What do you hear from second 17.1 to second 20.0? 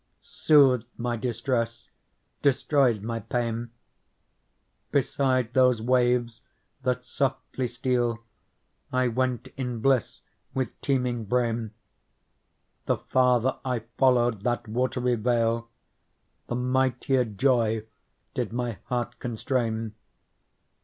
joy did my heart constrain.